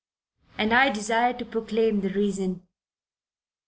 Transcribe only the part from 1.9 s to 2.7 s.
the reason.